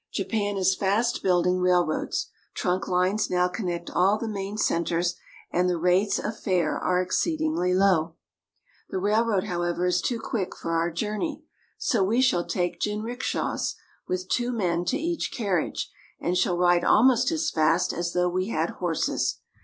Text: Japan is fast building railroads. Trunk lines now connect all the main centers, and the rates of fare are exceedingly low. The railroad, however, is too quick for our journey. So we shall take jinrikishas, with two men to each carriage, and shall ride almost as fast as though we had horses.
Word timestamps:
Japan 0.11 0.57
is 0.57 0.73
fast 0.73 1.21
building 1.21 1.59
railroads. 1.59 2.31
Trunk 2.55 2.87
lines 2.87 3.29
now 3.29 3.47
connect 3.47 3.87
all 3.91 4.17
the 4.17 4.27
main 4.27 4.57
centers, 4.57 5.13
and 5.51 5.69
the 5.69 5.77
rates 5.77 6.17
of 6.17 6.39
fare 6.39 6.75
are 6.75 6.99
exceedingly 6.99 7.71
low. 7.75 8.15
The 8.89 8.97
railroad, 8.97 9.43
however, 9.43 9.85
is 9.85 10.01
too 10.01 10.19
quick 10.19 10.55
for 10.55 10.71
our 10.71 10.89
journey. 10.89 11.43
So 11.77 12.03
we 12.03 12.19
shall 12.19 12.47
take 12.47 12.79
jinrikishas, 12.79 13.75
with 14.07 14.27
two 14.27 14.51
men 14.51 14.85
to 14.85 14.97
each 14.97 15.31
carriage, 15.31 15.91
and 16.19 16.35
shall 16.35 16.57
ride 16.57 16.83
almost 16.83 17.29
as 17.31 17.51
fast 17.51 17.93
as 17.93 18.13
though 18.13 18.27
we 18.27 18.47
had 18.47 18.71
horses. 18.71 19.37